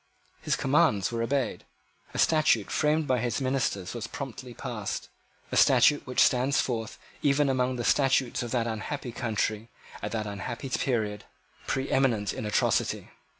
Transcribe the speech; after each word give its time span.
His 0.41 0.55
commands 0.55 1.11
were 1.11 1.21
obeyed. 1.21 1.63
A 2.11 2.17
statute 2.17 2.71
framed 2.71 3.05
by 3.05 3.19
his 3.19 3.39
ministers 3.39 3.93
was 3.93 4.07
promptly 4.07 4.55
passed, 4.55 5.09
a 5.51 5.55
statute 5.55 6.07
which 6.07 6.21
stands 6.23 6.59
forth 6.59 6.97
even 7.21 7.49
among 7.49 7.75
the 7.75 7.83
statutes 7.83 8.41
of 8.41 8.49
that 8.49 8.65
unhappy 8.65 9.11
country 9.11 9.69
at 10.01 10.11
that 10.11 10.25
unhappy 10.25 10.69
period, 10.69 11.25
preeminent 11.67 12.33
in 12.33 12.47
atrocity. 12.47 13.09